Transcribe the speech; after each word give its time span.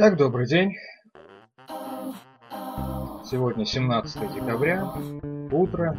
Так, 0.00 0.16
добрый 0.16 0.46
день. 0.46 0.78
Сегодня 3.22 3.66
17 3.66 4.32
декабря, 4.32 4.90
утро, 5.52 5.94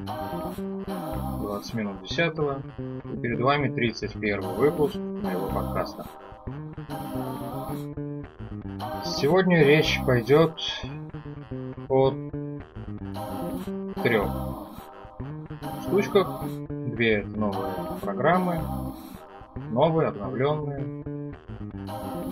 20 0.57 1.74
минут 1.75 2.02
10 2.10 2.34
и 2.79 3.21
перед 3.21 3.39
вами 3.39 3.70
31 3.70 4.42
выпуск 4.42 4.96
моего 4.96 5.46
подкаста. 5.50 6.07
Сегодня 9.06 9.64
речь 9.64 10.00
пойдет 10.04 10.56
о 11.88 12.11
трех 14.02 14.32
штучках. 15.83 16.42
Две 16.70 17.24
новые 17.24 17.71
программы, 18.02 18.61
новые, 19.70 20.07
обновленные. 20.07 21.11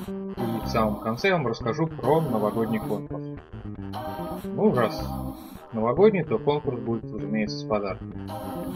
И 0.07 0.65
в 0.65 0.67
самом 0.67 0.99
конце 1.01 1.29
я 1.29 1.35
вам 1.35 1.47
расскажу 1.47 1.87
про 1.87 2.21
новогодний 2.21 2.79
конкурс. 2.79 3.25
Ну, 4.43 4.73
раз 4.73 5.03
новогодний, 5.73 6.23
то 6.23 6.37
конкурс 6.39 6.79
будет, 6.79 7.03
разумеется, 7.03 7.57
с 7.57 7.63
подарками. 7.63 8.29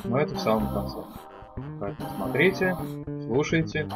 Но 0.04 0.20
это 0.20 0.36
в 0.36 0.40
самом 0.40 0.74
конце. 0.74 0.98
Поэтому 1.80 2.10
смотрите, 2.18 2.76
слушайте. 3.26 3.88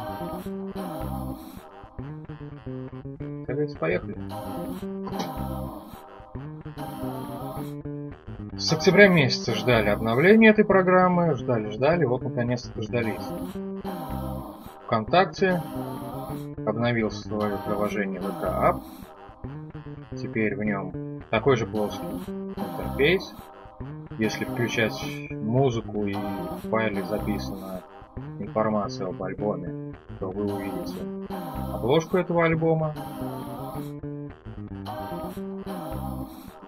Как 3.46 3.56
говорится, 3.56 3.78
поехали. 3.78 4.16
С 8.56 8.72
октября 8.72 9.08
месяца 9.08 9.54
ждали 9.54 9.88
обновления 9.88 10.50
этой 10.50 10.64
программы, 10.64 11.34
ждали, 11.34 11.70
ждали, 11.70 12.04
вот 12.04 12.22
наконец-то 12.22 12.74
дождались. 12.74 13.22
ВКонтакте 14.84 15.62
обновил 16.68 17.10
свое 17.10 17.58
приложение 17.66 18.20
VK 18.20 18.42
App. 18.42 18.82
Теперь 20.16 20.54
в 20.54 20.62
нем 20.62 21.22
такой 21.30 21.56
же 21.56 21.66
плоский 21.66 22.04
интерфейс. 22.56 23.34
Если 24.18 24.44
включать 24.44 25.00
музыку 25.30 26.04
и 26.06 26.14
в 26.14 26.68
файле 26.68 27.02
записана 27.04 27.82
информация 28.38 29.06
об 29.06 29.22
альбоме, 29.22 29.94
то 30.18 30.30
вы 30.30 30.52
увидите 30.52 30.98
обложку 31.72 32.16
этого 32.16 32.44
альбома. 32.44 32.94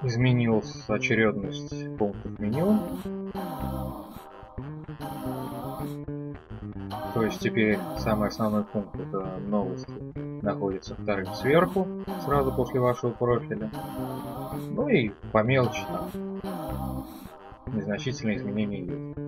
Изменилась 0.02 0.88
очередность 0.88 1.96
пунктов 1.98 2.38
меню. 2.38 2.78
То 7.20 7.26
есть 7.26 7.40
теперь 7.40 7.78
самый 7.98 8.28
основной 8.28 8.64
пункт 8.64 8.94
это 8.94 9.38
новости 9.46 9.92
находится 10.42 10.94
вторым 10.94 11.26
сверху, 11.34 11.86
сразу 12.24 12.50
после 12.50 12.80
вашего 12.80 13.10
профиля. 13.10 13.70
Ну 14.70 14.88
и 14.88 15.10
по 15.30 15.42
мелочи 15.42 15.82
там 15.86 17.06
незначительные 17.66 18.38
изменения 18.38 18.84
есть. 18.84 19.18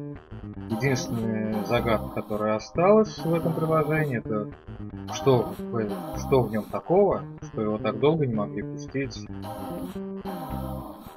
Единственная 0.71 1.65
загадка, 1.65 2.23
которая 2.23 2.57
осталась 2.57 3.19
в 3.19 3.35
этом 3.35 3.53
приложении, 3.53 4.21
это 4.21 4.49
что, 5.13 5.53
что 6.17 6.41
в 6.45 6.51
нем 6.51 6.65
такого, 6.65 7.23
что 7.43 7.61
его 7.61 7.77
так 7.77 8.01
долго 8.01 8.27
не 8.27 8.35
могли 8.35 8.63
пустить 8.63 9.29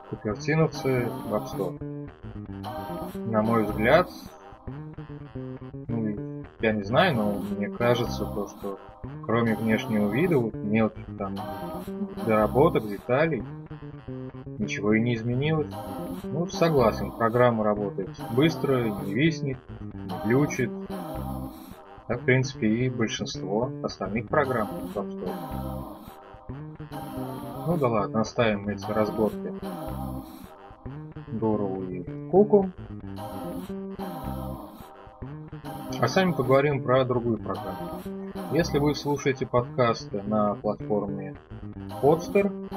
купертиновцы 0.09 1.05
в 1.05 1.33
App 1.33 1.45
Store. 1.55 2.09
На 3.31 3.41
мой 3.41 3.63
взгляд, 3.63 4.09
я 6.65 6.71
не 6.71 6.83
знаю, 6.83 7.15
но 7.15 7.41
мне 7.55 7.69
кажется, 7.69 8.25
то, 8.25 8.47
что 8.47 8.79
кроме 9.23 9.55
внешнего 9.55 10.09
вида, 10.11 10.39
вот 10.39 10.55
мелких 10.55 11.05
там 11.17 11.35
доработок, 12.25 12.87
деталей, 12.87 13.43
ничего 14.57 14.93
и 14.93 15.01
не 15.01 15.13
изменилось. 15.13 15.71
Ну, 16.23 16.47
согласен, 16.47 17.11
программа 17.11 17.63
работает 17.63 18.09
быстро, 18.35 18.83
не 18.83 19.13
виснет, 19.13 19.59
не 19.79 20.11
глючит. 20.25 20.71
Так, 22.07 22.21
в 22.21 22.25
принципе, 22.25 22.67
и 22.67 22.89
большинство 22.89 23.71
остальных 23.83 24.27
программ 24.27 24.69
Store. 24.95 25.97
Ну 27.67 27.77
да 27.77 27.87
ладно, 27.87 28.21
оставим 28.21 28.69
эти 28.69 28.89
разборки 28.91 29.53
Дорову 31.27 31.83
и 31.83 32.03
Куку. 32.29 32.71
А 35.99 36.07
сами 36.07 36.31
поговорим 36.31 36.83
про 36.83 37.05
другую 37.05 37.37
программу. 37.37 38.01
Если 38.51 38.79
вы 38.79 38.95
слушаете 38.95 39.45
подкасты 39.45 40.21
на 40.23 40.55
платформе 40.55 41.35
Podster, 42.01 42.69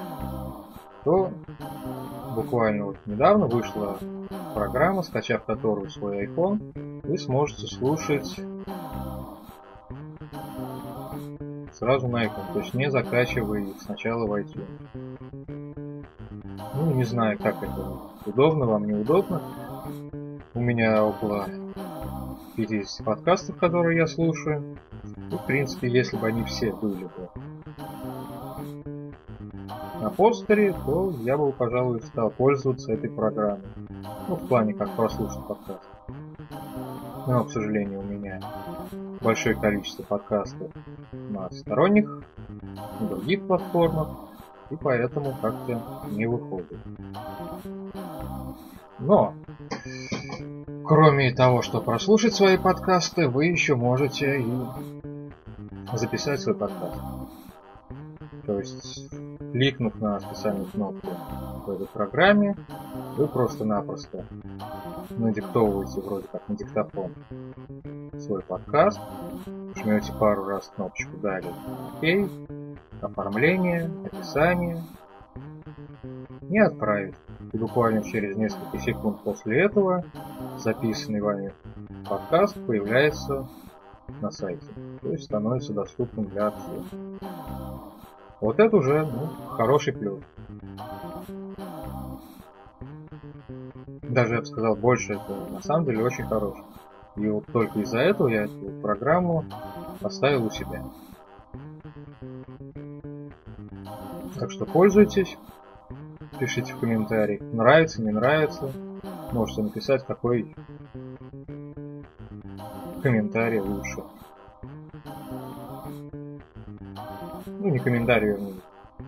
то 1.05 1.31
буквально 2.35 2.87
вот 2.87 2.97
недавно 3.07 3.47
вышла 3.47 3.99
программа, 4.55 5.03
скачав 5.03 5.45
которую 5.45 5.91
свой 5.91 6.27
iPhone, 6.27 7.01
вы 7.03 7.19
сможете 7.19 7.67
слушать 7.67 8.39
сразу 11.73 12.09
на 12.09 12.25
iPhone, 12.25 12.53
то 12.53 12.59
есть 12.61 12.75
не 12.75 12.91
закачивая 12.91 13.61
их 13.61 13.81
сначала 13.81 14.27
в 14.27 14.33
iTunes. 14.35 16.05
Ну, 16.75 16.95
не 16.95 17.05
знаю, 17.05 17.39
как 17.39 17.63
это 17.63 17.99
удобно, 18.27 18.67
вам 18.67 18.87
неудобно. 18.87 19.41
У 20.55 20.61
меня 20.61 21.05
около 21.05 21.47
50 22.59 23.05
подкастов, 23.07 23.57
которые 23.57 23.99
я 23.99 24.09
слушаю. 24.09 24.77
И, 25.31 25.37
в 25.37 25.47
принципе, 25.47 25.89
если 25.89 26.17
бы 26.17 26.27
они 26.27 26.43
все 26.43 26.73
были 26.73 27.05
бы 27.05 27.31
на 30.01 30.11
постере, 30.11 30.75
то 30.85 31.13
я 31.23 31.39
бы, 31.39 31.53
пожалуй, 31.53 32.03
стал 32.03 32.31
пользоваться 32.31 32.93
этой 32.93 33.11
программой. 33.11 33.63
Ну, 34.29 34.35
в 34.35 34.49
плане, 34.49 34.75
как 34.75 34.91
прослушать 34.97 35.47
подкаст. 35.47 35.89
Но, 37.29 37.45
к 37.45 37.53
сожалению, 37.53 38.01
у 38.01 38.05
меня 38.05 38.41
большое 39.21 39.55
количество 39.55 40.03
подкастов 40.03 40.73
на 41.13 41.49
сторонних, 41.51 42.25
на 43.01 43.07
других 43.07 43.47
платформах, 43.47 44.28
и 44.71 44.77
поэтому 44.77 45.37
как-то 45.41 46.03
не 46.11 46.27
выходит. 46.27 46.79
Но, 48.99 49.35
кроме 50.85 51.33
того, 51.33 51.63
что 51.63 51.81
прослушать 51.81 52.35
свои 52.35 52.57
подкасты, 52.57 53.29
вы 53.29 53.47
еще 53.47 53.77
можете 53.77 54.41
и 54.41 55.97
записать 55.97 56.41
свой 56.41 56.57
подкаст. 56.57 57.01
То 58.49 58.61
есть, 58.61 59.11
кликнув 59.53 60.01
на 60.01 60.19
специальную 60.21 60.65
кнопку 60.71 61.09
в 61.67 61.71
этой 61.71 61.87
программе, 61.87 62.57
вы 63.19 63.27
просто-напросто 63.29 64.25
надиктовываете 65.11 66.01
вроде 66.01 66.29
как 66.33 66.49
на 66.49 66.57
диктофон 66.57 67.13
свой 68.19 68.41
подкаст, 68.41 68.99
жмете 69.77 70.15
пару 70.19 70.47
раз 70.47 70.73
кнопочку 70.75 71.19
«Далее», 71.19 71.53
«Окей», 71.99 72.27
оформление, 73.03 73.91
описание 74.07 74.83
и 76.49 76.59
отправить. 76.59 77.17
И 77.53 77.59
буквально 77.59 78.03
через 78.03 78.35
несколько 78.35 78.79
секунд 78.79 79.23
после 79.25 79.61
этого 79.65 80.07
записанный 80.57 81.21
вами 81.21 81.53
подкаст 82.09 82.57
появляется 82.67 83.47
на 84.23 84.31
сайте. 84.31 84.67
То 85.03 85.13
есть 85.13 85.25
становится 85.25 85.75
доступным 85.75 86.25
для 86.29 86.51
всех. 86.51 87.68
Вот 88.41 88.61
это 88.61 88.77
уже 88.77 89.05
ну, 89.05 89.27
хороший 89.51 89.93
плюс. 89.93 90.21
Даже 94.03 94.35
я 94.35 94.41
бы 94.41 94.47
сказал 94.47 94.77
больше, 94.77 95.15
это 95.15 95.35
на 95.51 95.61
самом 95.61 95.85
деле 95.87 96.03
очень 96.05 96.25
хороший. 96.27 96.65
И 97.17 97.29
вот 97.29 97.47
только 97.53 97.81
из-за 97.81 97.99
этого 97.99 98.29
я 98.29 98.45
эту 98.45 98.71
программу 98.81 99.45
поставил 100.01 100.47
у 100.47 100.51
себя. 100.51 100.85
Так 104.39 104.53
что 104.53 104.67
пользуйтесь, 104.67 105.37
пишите 106.39 106.73
в 106.73 106.79
комментарии, 106.79 107.41
нравится, 107.53 108.01
не 108.03 108.13
нравится. 108.13 108.73
Можете 109.33 109.63
написать, 109.63 110.07
какой 110.07 110.55
комментарий 113.03 113.61
лучше. 113.61 114.03
Ну, 117.61 117.71
не 117.71 117.79
комментарий, 117.79 118.29
вернее. 118.29 118.55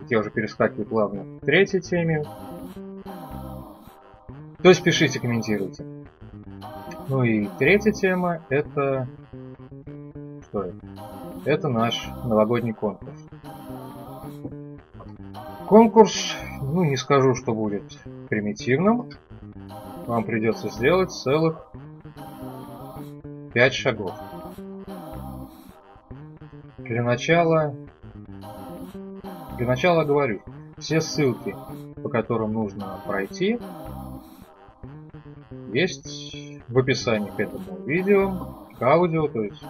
Я 0.09 0.19
уже 0.19 0.29
перескакиваю 0.29 0.85
плавно 0.85 1.39
к 1.39 1.45
третьей 1.45 1.81
теме. 1.81 2.23
То 4.61 4.69
есть 4.69 4.83
пишите, 4.83 5.19
комментируйте. 5.19 5.85
Ну 7.07 7.23
и 7.23 7.47
третья 7.57 7.91
тема 7.91 8.41
это... 8.49 9.07
Что 10.43 10.63
это? 10.63 10.77
Это 11.45 11.69
наш 11.69 12.09
новогодний 12.25 12.73
конкурс. 12.73 13.19
Конкурс, 15.67 16.35
ну 16.61 16.83
не 16.83 16.97
скажу, 16.97 17.33
что 17.35 17.53
будет 17.53 17.83
примитивным. 18.29 19.09
Вам 20.07 20.23
придется 20.25 20.69
сделать 20.69 21.11
целых 21.11 21.71
5 23.53 23.73
шагов. 23.73 24.13
Для 26.77 27.03
начала 27.03 27.73
Для 29.61 29.67
начала 29.67 30.03
говорю, 30.03 30.41
все 30.79 31.01
ссылки, 31.01 31.55
по 32.01 32.09
которым 32.09 32.53
нужно 32.53 32.99
пройти, 33.05 33.59
есть 35.71 36.35
в 36.67 36.79
описании 36.79 37.29
к 37.29 37.39
этому 37.39 37.77
видео, 37.85 38.65
к 38.79 38.81
аудио, 38.81 39.27
то 39.27 39.43
есть 39.43 39.63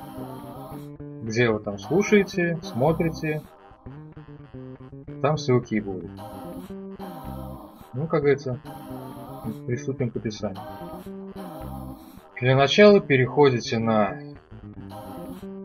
где 1.23 1.49
вы 1.49 1.59
там 1.59 1.77
слушаете, 1.77 2.57
смотрите, 2.63 3.41
там 5.21 5.38
ссылки 5.38 5.75
и 5.75 5.81
будут. 5.81 6.09
Ну, 7.91 8.07
как 8.07 8.21
говорится, 8.21 8.61
приступим 9.65 10.09
к 10.09 10.15
описанию. 10.15 10.63
Для 12.39 12.55
начала 12.55 13.01
переходите 13.01 13.77
на 13.77 14.17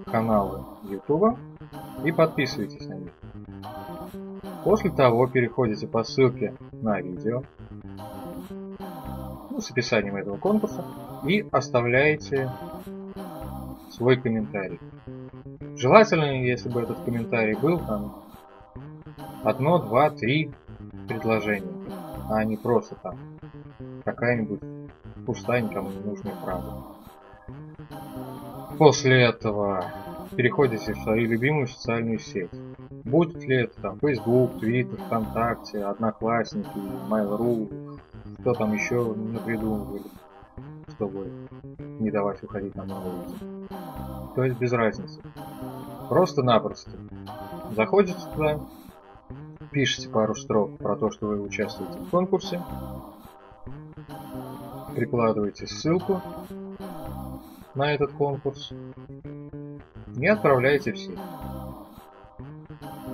каналы 0.06 0.64
YouTube 0.90 1.38
и 2.05 2.11
подписывайтесь 2.11 2.88
на. 2.88 2.95
После 4.64 4.91
того 4.91 5.26
переходите 5.26 5.87
по 5.87 6.03
ссылке 6.03 6.55
на 6.73 7.00
видео 7.00 7.43
ну, 9.56 9.61
с 9.61 9.70
описанием 9.70 10.17
этого 10.17 10.37
конкурса 10.37 10.85
и 11.26 11.47
оставляете 11.50 12.50
свой 13.91 14.17
комментарий. 14.17 14.81
Желательно, 15.76 16.43
если 16.43 16.69
бы 16.69 16.82
этот 16.82 16.99
комментарий 17.05 17.55
был 17.55 17.79
там 17.79 18.25
одно, 19.43 19.79
два, 19.79 20.11
три 20.11 20.50
предложения, 21.09 21.73
а 22.29 22.44
не 22.44 22.56
просто 22.56 22.97
там 22.97 23.17
какая-нибудь 24.05 24.61
пустая, 25.25 25.62
никому 25.62 25.91
не 25.91 26.00
нужная 26.00 26.35
фраза. 26.35 26.85
После 28.79 29.23
этого 29.23 29.85
переходите 30.37 30.93
в 30.93 30.99
свою 30.99 31.29
любимую 31.29 31.67
социальную 31.67 32.19
сеть. 32.19 32.50
Будет 33.06 33.41
ли 33.44 33.62
это 33.62 33.81
там 33.81 34.00
Facebook, 34.00 34.56
Twitter, 34.61 35.00
ВКонтакте, 35.06 35.85
Одноклассники, 35.85 36.69
Mail.ru, 37.08 38.00
кто 38.41 38.53
там 38.53 38.73
еще 38.73 39.14
напридумывали, 39.14 40.03
чтобы 40.88 41.31
не 42.00 42.11
давать 42.11 42.43
уходить 42.43 42.75
на 42.75 42.85
новый 42.85 43.12
уровень. 43.12 43.69
То 44.35 44.43
есть 44.43 44.58
без 44.58 44.73
разницы. 44.73 45.20
Просто-напросто. 46.08 46.91
Заходите 47.76 48.19
туда, 48.35 48.61
пишите 49.70 50.09
пару 50.09 50.35
строк 50.35 50.76
про 50.79 50.97
то, 50.97 51.12
что 51.12 51.29
вы 51.29 51.41
участвуете 51.41 52.00
в 52.00 52.11
конкурсе, 52.11 52.61
прикладываете 54.97 55.69
ссылку 55.69 56.20
на 57.76 57.94
этот 57.94 58.11
конкурс 58.14 58.73
и 60.17 60.26
отправляете 60.26 60.93
в 60.93 60.99
сеть. 60.99 61.19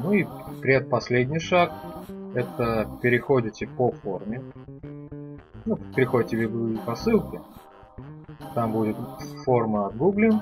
Ну 0.02 0.12
и 0.12 0.26
предпоследний 0.60 1.40
шаг 1.40 1.72
это 2.34 2.88
переходите 3.02 3.66
по 3.66 3.92
форме. 3.92 4.42
Ну, 5.64 5.76
переходите 5.94 6.48
по 6.84 6.94
ссылке. 6.96 7.40
Там 8.54 8.72
будет 8.72 8.96
форма 9.44 9.86
от 9.86 9.96
Google. 9.96 10.40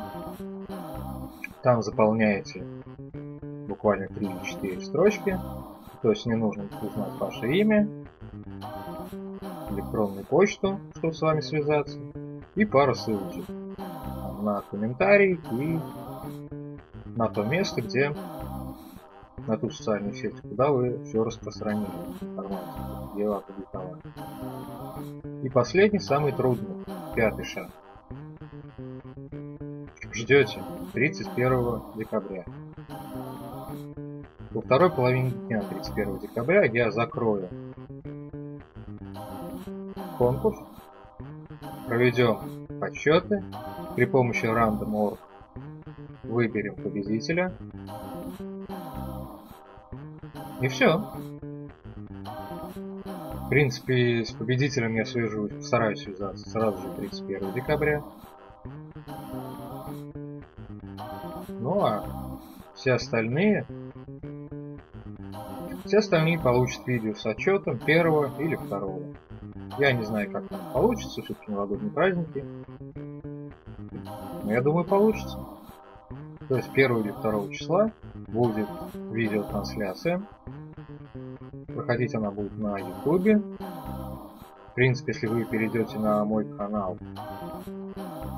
Там 1.63 1.83
заполняете 1.83 2.65
буквально 3.69 4.05
3-4 4.05 4.81
строчки. 4.81 5.39
То 6.03 6.11
есть 6.11 6.25
не 6.25 6.35
нужно 6.35 6.65
узнать 6.81 7.13
ваше 7.19 7.53
имя, 7.53 7.87
электронную 9.71 10.25
почту, 10.25 10.81
чтобы 10.97 11.13
с 11.13 11.21
вами 11.21 11.41
связаться, 11.41 11.99
и 12.55 12.65
пару 12.65 12.95
ссылочек 12.95 13.45
на 14.41 14.63
комментарий 14.71 15.39
и 15.53 15.79
на 17.17 17.29
то 17.29 17.43
место, 17.43 17.83
где 17.83 18.15
на 19.47 19.57
ту 19.57 19.71
социальную 19.71 20.15
сеть, 20.15 20.41
куда 20.41 20.71
вы 20.71 21.03
все 21.05 21.23
распространили 21.25 21.87
информацию, 22.21 23.11
вы 23.15 23.35
опубликовали. 23.35 24.01
И 25.43 25.49
последний, 25.49 26.01
самый 26.01 26.33
трудный, 26.33 26.85
пятый 27.15 27.45
шаг. 27.45 27.71
Ждете 30.13 30.63
31 30.93 31.83
декабря. 31.97 32.45
Во 34.51 34.61
второй 34.61 34.91
половине 34.91 35.31
дня 35.31 35.63
31 35.63 36.19
декабря 36.19 36.65
я 36.65 36.91
закрою 36.91 37.49
конкурс, 40.19 40.59
проведем 41.87 42.67
подсчеты, 42.81 43.43
при 43.97 44.05
помощи 44.05 44.45
random.org 44.45 45.19
выберем 46.25 46.75
победителя. 46.77 47.53
И 50.61 50.69
все. 50.69 50.99
В 53.45 53.49
принципе, 53.49 54.25
с 54.25 54.33
победителем 54.33 54.95
я 54.95 55.05
свяжусь, 55.05 55.53
постараюсь 55.53 56.03
связаться 56.03 56.49
сразу 56.49 56.79
же 56.79 56.95
31 56.99 57.53
декабря. 57.53 58.03
Ну 61.49 61.85
а 61.85 62.41
все 62.75 62.93
остальные 62.93 63.67
все 65.85 65.99
остальные 65.99 66.39
получат 66.39 66.87
видео 66.87 67.15
с 67.15 67.27
отчетом 67.27 67.79
первого 67.79 68.31
или 68.39 68.55
второго. 68.55 69.03
Я 69.79 69.93
не 69.93 70.05
знаю, 70.05 70.31
как 70.31 70.47
там 70.49 70.61
получится, 70.73 71.23
все-таки 71.23 71.51
новогодние 71.51 71.91
праздники. 71.91 72.45
Но 74.45 74.53
я 74.53 74.61
думаю, 74.61 74.85
получится. 74.85 75.39
То 76.49 76.57
есть 76.57 76.69
1 76.73 76.97
или 76.99 77.11
2 77.11 77.49
числа 77.53 77.91
будет 78.29 78.69
видеотрансляция. 79.11 80.23
Проходить 81.75 82.15
она 82.15 82.31
будет 82.31 82.57
на 82.59 82.79
ютубе. 82.79 83.39
В 83.39 84.75
принципе, 84.75 85.13
если 85.13 85.27
вы 85.27 85.45
перейдете 85.45 85.99
на 85.99 86.25
мой 86.25 86.45
канал, 86.57 86.97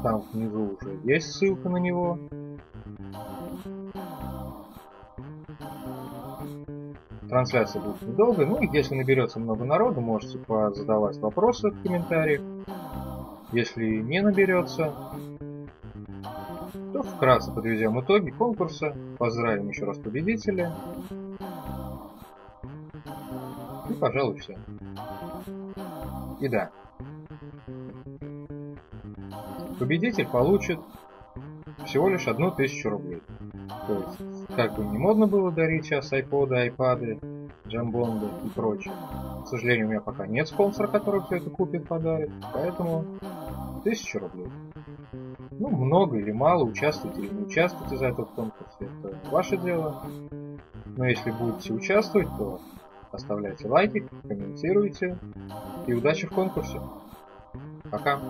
там 0.02 0.24
внизу 0.32 0.76
уже 0.80 0.98
есть 1.04 1.32
ссылка 1.32 1.68
на 1.68 1.76
него. 1.76 2.18
Трансляция 7.28 7.80
будет 7.80 8.02
недолго. 8.02 8.44
Ну 8.44 8.60
и 8.60 8.68
если 8.72 8.94
наберется 8.94 9.40
много 9.40 9.64
народу, 9.64 10.00
можете 10.00 10.38
задавать 10.74 11.16
вопросы 11.18 11.70
в 11.70 11.82
комментариях. 11.82 12.42
Если 13.52 14.00
не 14.00 14.20
наберется, 14.20 14.92
то 16.92 17.02
вкратце 17.02 17.52
подведем 17.52 18.00
итоги 18.00 18.30
конкурса. 18.30 18.94
Поздравим 19.18 19.68
еще 19.68 19.84
раз 19.84 19.98
победителя. 19.98 20.74
Пожалуй, 24.02 24.36
все. 24.40 24.58
И 26.40 26.48
да. 26.48 26.70
Победитель 29.78 30.26
получит 30.26 30.80
всего 31.86 32.08
лишь 32.08 32.26
одну 32.26 32.50
тысячу 32.50 32.90
рублей. 32.90 33.22
То 33.86 33.94
есть, 33.94 34.56
как 34.56 34.74
бы 34.74 34.84
не 34.84 34.98
модно 34.98 35.28
было 35.28 35.52
дарить 35.52 35.84
сейчас 35.84 36.12
айподы, 36.12 36.56
айпады, 36.56 37.20
джамбонды 37.68 38.26
и 38.44 38.48
прочее. 38.48 38.92
К 39.44 39.46
сожалению, 39.46 39.86
у 39.86 39.90
меня 39.90 40.00
пока 40.00 40.26
нет 40.26 40.48
спонсора, 40.48 40.88
который 40.88 41.20
все 41.20 41.36
это 41.36 41.50
купит, 41.50 41.86
подарит. 41.86 42.32
Поэтому 42.52 43.04
тысячу 43.84 44.18
рублей. 44.18 44.48
Ну, 45.52 45.68
много 45.68 46.18
или 46.18 46.32
мало, 46.32 46.64
участвуйте 46.64 47.20
или 47.20 47.32
не 47.32 47.44
участвуйте 47.44 47.96
за 47.98 48.06
это 48.06 48.24
в 48.24 48.34
конкурсе, 48.34 48.78
это 48.80 49.16
ваше 49.30 49.56
дело. 49.58 50.02
Но 50.96 51.06
если 51.06 51.30
будете 51.30 51.72
участвовать, 51.72 52.26
то 52.36 52.60
оставляйте 53.12 53.68
лайки, 53.68 54.08
комментируйте 54.26 55.18
и 55.86 55.94
удачи 55.94 56.26
в 56.26 56.30
конкурсе. 56.30 56.80
Пока! 57.90 58.20